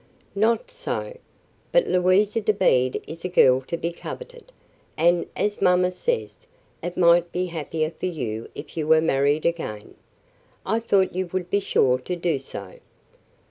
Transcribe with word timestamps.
"Not 0.33 0.71
so. 0.71 1.15
But 1.71 1.85
Louisa 1.85 2.41
Dobede 2.41 3.03
is 3.05 3.23
a 3.23 3.29
girl 3.29 3.61
to 3.61 3.77
be 3.77 3.91
coveted, 3.91 4.51
and, 4.97 5.29
as 5.35 5.61
mamma 5.61 5.91
says, 5.91 6.47
it 6.81 6.97
might 6.97 7.31
be 7.31 7.45
happier 7.45 7.91
for 7.91 8.07
you 8.07 8.49
if 8.55 8.75
you 8.75 8.87
married 8.87 9.45
again. 9.45 9.93
I 10.65 10.79
thought 10.79 11.13
you 11.13 11.27
would 11.27 11.51
be 11.51 11.59
sure 11.59 11.99
to 11.99 12.15
do 12.15 12.39
so." 12.39 12.79